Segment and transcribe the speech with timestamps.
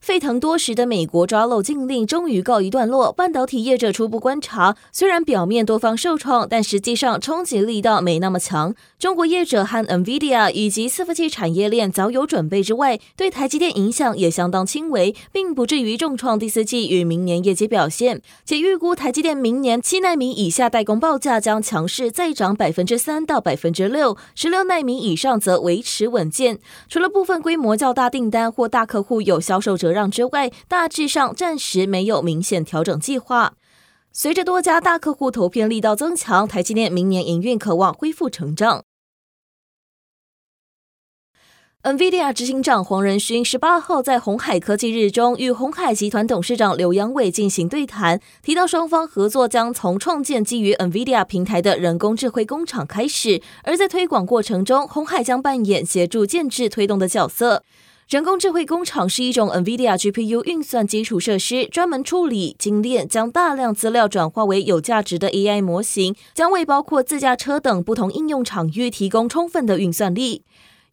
[0.00, 3.10] 沸腾多时的美国抓漏禁令终于告一段落。
[3.12, 8.74] 半导体业者初步观察，虽然表面多方受创，但实际上冲击力道没那么强。
[8.98, 18.22] 中国业者和 NVIDIA 以及伺服器产业链早有准备之外，对台积电影响也相当轻微，并不至于重创第四季与明年业绩表现。
[18.44, 26.58] 且预估台积电明年七奈米以下代工报价将强势再涨百分之三到百分之六，十六奈米以上则维持稳健。
[26.88, 33.54] 除了部分规模较大订单或大客户有销售者折让之外，大致上暂时没有明显调整计划。
[34.10, 38.82] 随着多家大客户投片力道增强，台积电明年营运可望恢复成长。
[41.84, 57.62] NVIDIA 执行长黄仁勋十八号在鸿海科技日中与鸿海集团董事长刘扬伟进行对谈，提到双方合作将从创建基于 NVIDIA 平台的人工智慧工厂开始，而在推广过程中，鸿海将扮演协助建制推动的角色。
[58.08, 70.44] 人工智慧工厂是一种 NVIDIA GPU 运算基础设施，专门处理、精炼、将大量资料转化为有价值的 AI 模型，将为包括自驾车等不同应用场域提供充分的运算力。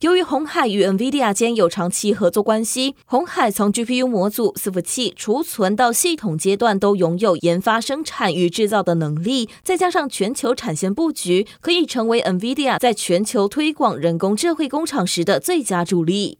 [0.00, 16.38] 由于鸿海与 NVIDIA 间有长期合作关系，鸿海从 GPU 模组、伺服器、储存到系统阶段都拥有研发、生产与制造的能力，再加上全球产线布局，可以成为 NVIDIA 在全球推广人工智慧工厂时的最佳助力。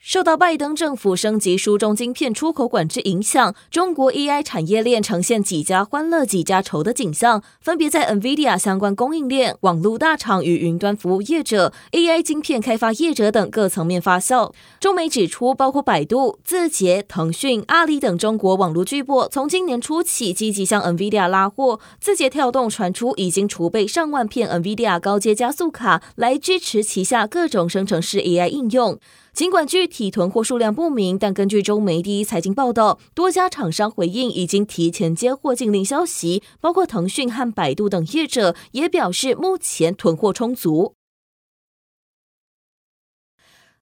[0.00, 14.52] 受到拜登政府升级书中晶片出口管制影响，中国 AI 产业链呈现几家欢乐几家愁的景象，分别在 NVIDIA 相关供应链、网络大厂与云端服务业者、AI 晶片开发业者等各层面发酵。
[14.78, 21.80] 中媒指出，包括百度、字节、腾讯、阿里等中国网络巨擘，从今年初起积极向 NVIDIA 拉货。
[22.00, 28.98] 字节跳动传出已经储备上万片 NVIDIA 高阶加速卡，来支持旗下各种生成式 AI 应用。
[29.38, 40.97] 尽管具体囤货数量不明，但根据中媒第一财经报道，多家厂商回应已经提前接货禁令消息，包括腾讯和百度等业者也表示目前囤货充足。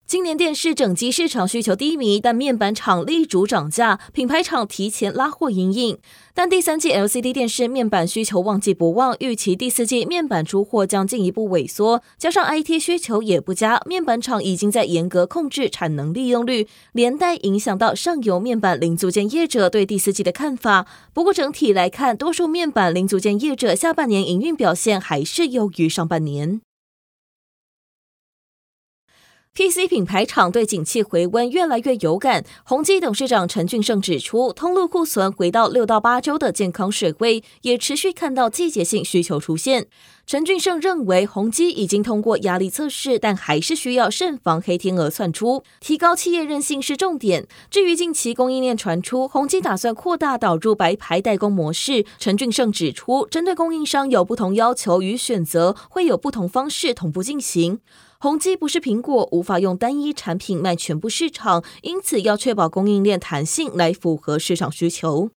[0.06, 5.98] 今年电视整机市场需求低迷，但面板厂力主涨价，品牌厂提前拉货营运。
[6.32, 12.04] 但第三季 LCD 电视面板需求旺季不旺，预期第四季面板出货将进一步萎缩。
[12.16, 20.86] 加上 IT 需求也不佳，面板厂已经在严格控制产能利用率，连带影响到上游面板零组件业者对第四季的看法。
[21.12, 26.60] 不过整体来看，多数面板零组件业者下半年营运表现还是优于上半年。
[29.56, 32.44] PC 品牌厂对景气回温越来越有感。
[32.62, 39.86] 宏基董事长陈俊盛指出，通路库存回到六到八周的健康水位，也持续看到季节性需求出现。
[40.26, 45.62] 陈俊盛认为，宏基已经通过压力测试，但还是需要慎防黑天鹅窜出。
[45.80, 47.46] 提高企业韧性是重点。
[47.70, 57.80] 至于近期供应链传出，宏基打算扩大导入白牌代工模式，陈俊盛指出，针对供应商有不同要求与选择，会有不同方式同步进行。
[58.26, 65.30] 宏基不是苹果，无法用单一产品卖全部市场，因此要确保供应链弹性来符合市场需求。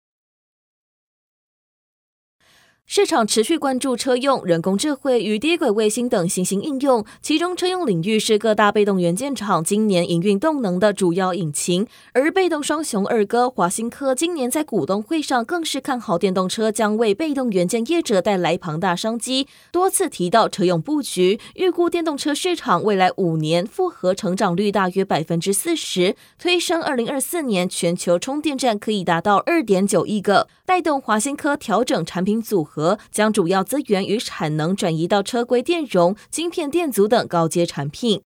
[2.91, 11.87] 市场持续关注车用、人工智慧与低轨卫星等新兴应用，其中车用领域是各大被动元件厂今年营运动能的主要引擎。
[12.15, 32.78] 而被动双雄二哥华新科今年在股东会上更是看好电动车将为被动元件业者带来庞大商机，多次提到车用布局，预估电动车市场未来五年复合成长率大约百分之四十，推升二零二四年全球充电站可以达到二点九亿个，带动华新科调整产品组合。
[32.79, 38.23] 和将主要资源与产能转移到车规电容、晶片电阻等高阶产品。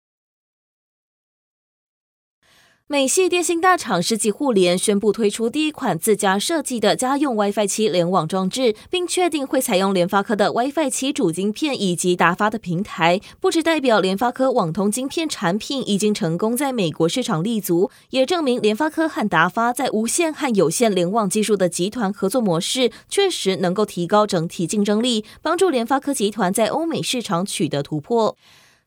[2.88, 13.18] 美系电信大厂世纪互联宣布推出第一款自家设计的家用 WiFi 七联网装置，并确定会采用联发科的 WiFi 七主晶片以及达发的平台。
[13.40, 28.36] 不只代表联发科网通晶片产品已经成功在美国市场立足，也证明联发科和达发在无线和有线联网技术的集团合作模式确实能够提高整体竞争力，帮助联发科集团在欧美市场取得突破。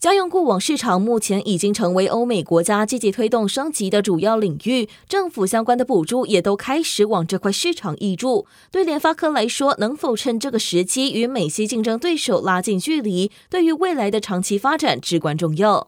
[0.05, 8.45] 家用固网市场目前已经成为欧美国家积极推动升级的主要领域，政府相关的补助也都开始往这块市场溢注。
[8.69, 15.87] 对联发科来说，能否趁这个时机与美系竞争对手拉近距离，对于未来的长期发展至关重要。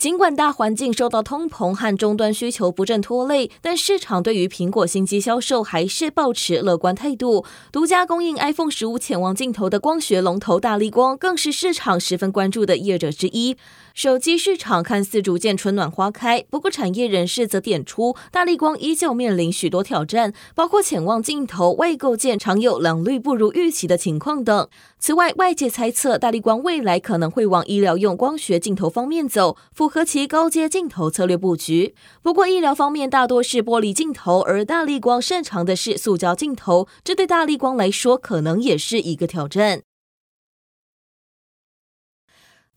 [0.00, 7.44] 尽管大环境受到通膨和终端需求不振拖累，但市场对于苹果新机销售还是保持乐观态度。
[7.70, 13.58] 独家供应 iPhone 十五潜望镜头的光学龙头大力光，更是市场十分关注的业者之一。
[14.02, 24.66] 手机市场看似逐渐春暖花开，不过产业人士则点出，大立光依旧面临许多挑战，包括潜望镜头外构件常有良率不如预期的情况等。
[24.98, 31.94] 此外，外界猜测大立光未来可能会往医疗用光学镜头方面走，符合其高阶镜头策略布局。
[32.22, 39.82] 不过，医疗方面大多是玻璃镜头，而大立光擅长的是塑胶镜头，这对大立光来说可能也是一个挑战。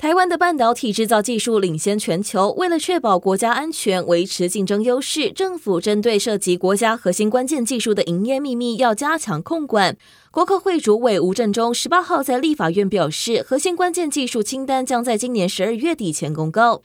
[0.04, 9.96] 台湾的半导体制造技术领先全球，为了确保国家安全、维持竞争优势，政府针对涉及国家核心关键技术的营业秘密要加强控管。
[10.30, 16.82] 国科会主委吴振中十八号在立法院表示，核心关键技术清单将在今年十二月底前公告。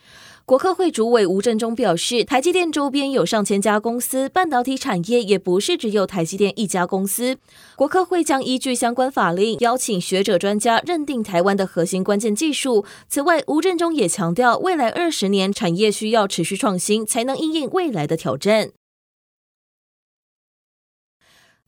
[0.48, 7.36] 国科会主委吴振中表示，台积电周边有上千家公司，半导体产业也不是只有台积电一家公司。
[7.76, 12.86] 国科会将依据相关法令，邀请学者专家认定台湾的核心关键技术。
[13.10, 18.70] 此外，吴振中也强调，未来二十年产业需要持续创新，才能应应未来的挑战。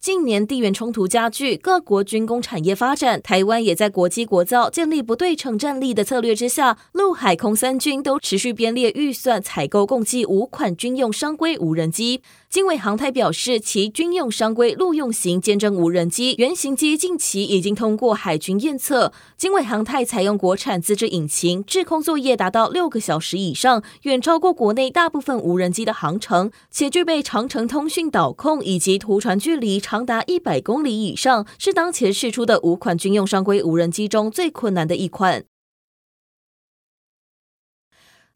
[0.00, 12.22] 近年地缘冲突加剧，各国军工产业发展，台湾也在国际国造、建立不对称战力的策略之下，陆海空三军都持续编列预算采购共计五款军用商规无人机。
[12.48, 19.12] 经纬航太表示，其军用商规陆用型剑侦无人机原型机近期已经通过海军验测。
[19.36, 35.42] 经纬航太采用国产自制引擎，滞空作业达到六个小时以上，远超过国内大部分无人机的航程，且具备长程通讯导控以及图传距离长达一百公里以上，是当前试出的五款军用商规无人机中最困难的一款。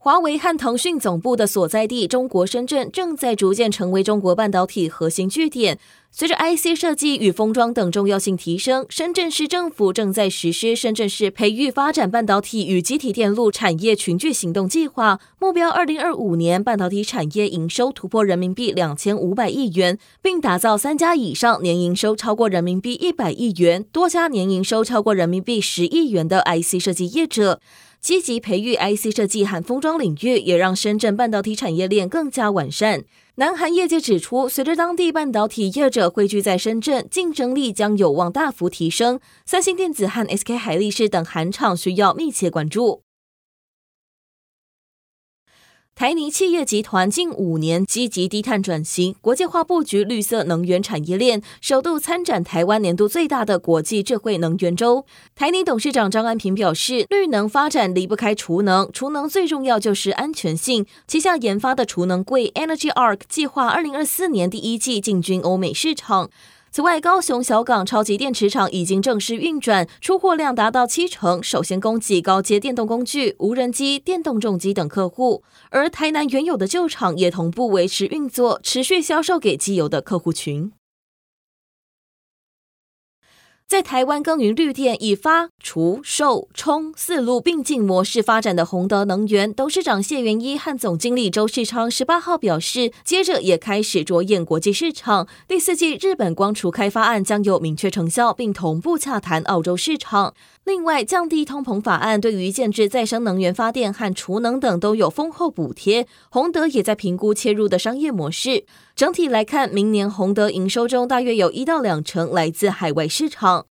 [0.05, 5.79] 华为和腾讯总部的所在地中国深圳，正在逐渐成为中国半导体核心据点。
[6.11, 27.63] 随着 IC 设计与封装等重要性提升，深圳市政府正在实施深圳市培育发展半导体与集体电路产业群聚行动计划，目标二零二五年半导体产业营收突破人民币两千五百亿元，并打造三家以上年营收超过人民币一百亿元、多家年营收超过人民币十亿元的 IC 设计业者。
[28.05, 33.03] 积极培育 IC 设计和封装领域，也让深圳半导体产业链更加完善。
[33.37, 39.19] 南韩业界指出，随着当地半导体业者汇聚在深圳，竞争力将有望大幅提升。
[39.47, 43.01] 三星电子和 SK 海力士等韩厂需要密切关注。
[45.97, 55.07] 台泥企业集团近五年积极低碳转型，国际化布局绿色能源产业链，首度参展台湾年度最大的国际智慧能源周。
[55.37, 60.85] 台泥董事长张安平表示，绿能发展离不开储能，储能最重要就是安全性。
[61.07, 66.29] 旗下研发的储能柜 Energy Arc 计划二零二四年第一季进军欧美市场。
[66.75, 75.45] 此外，高雄小港超级电池厂已经正式运转，出货量达到七成，首先供给高阶电动工具、无人机、电动重机等客户。
[75.71, 80.73] 而台南原有的旧厂也同步维持运作，持续销售给机油的客户群。
[83.67, 95.27] 在台湾耕耘绿电以发、储、售、充四路并进模式发展的宏德能源董事长谢元一和总经理周世昌十八号表示，接着也开始着眼国际市场。
[95.49, 100.35] 第四季日本光储开发案将有明确成效，并同步洽谈澳洲市场。
[100.65, 106.07] 另外，降低通膨法案对于建制再生能源发电和储能等都有丰厚补贴。
[106.31, 108.65] 宏德也在评估切入的商业模式。
[108.97, 113.67] 整体来看，明年宏德营收中大约有一到两成来自海外市场。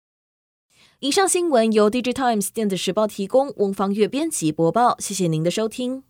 [0.98, 4.96] 以上新闻由《DigiTimes 电子时报》提供，翁方月编辑播报。
[4.98, 6.02] 谢谢您的收听。